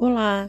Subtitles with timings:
[0.00, 0.48] Olá!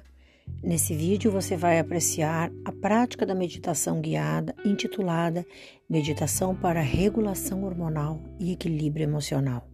[0.62, 5.44] Nesse vídeo você vai apreciar a prática da meditação guiada intitulada
[5.90, 9.68] Meditação para Regulação Hormonal e Equilíbrio Emocional.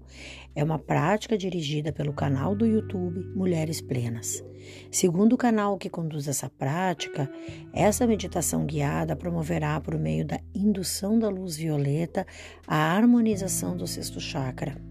[0.56, 4.42] É uma prática dirigida pelo canal do YouTube Mulheres Plenas.
[4.90, 7.30] Segundo o canal que conduz essa prática,
[7.74, 12.26] essa meditação guiada promoverá, por meio da indução da luz violeta,
[12.66, 14.82] a harmonização do sexto chakra,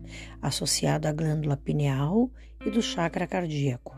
[0.43, 2.31] associado à glândula pineal
[2.67, 3.97] e do chakra cardíaco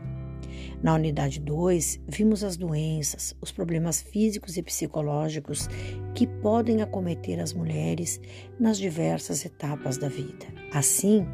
[0.81, 5.67] na unidade 2, vimos as doenças, os problemas físicos e psicológicos
[6.13, 8.19] que podem acometer as mulheres
[8.59, 10.45] nas diversas etapas da vida.
[10.71, 11.25] Assim,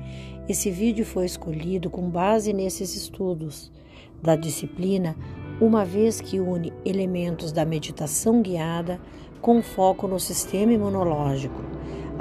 [0.47, 3.71] esse vídeo foi escolhido com base nesses estudos
[4.21, 5.15] da disciplina,
[5.59, 8.99] uma vez que une elementos da meditação guiada
[9.41, 11.61] com foco no sistema imunológico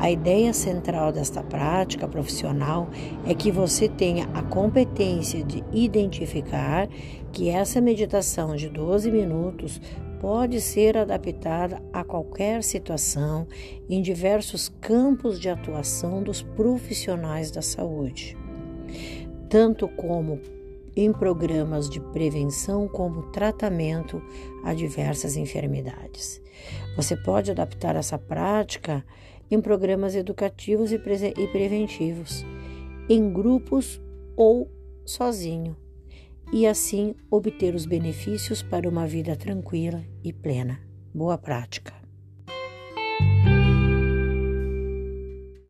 [0.02, 2.90] a ideia central desta prática profissional
[3.24, 6.88] é que você tenha a competência de identificar
[7.30, 9.80] que essa meditação de 12 minutos
[10.20, 13.46] pode ser adaptada a qualquer situação
[13.88, 18.36] em diversos campos de atuação dos profissionais da saúde,
[19.48, 20.40] tanto como
[20.96, 24.20] em programas de prevenção como tratamento
[24.64, 26.42] a diversas enfermidades.
[26.96, 29.04] Você pode adaptar essa prática
[29.52, 32.42] em programas educativos e, e preventivos,
[33.06, 34.00] em grupos
[34.34, 34.70] ou
[35.04, 35.76] sozinho,
[36.50, 40.80] e assim obter os benefícios para uma vida tranquila e plena.
[41.14, 41.91] Boa prática!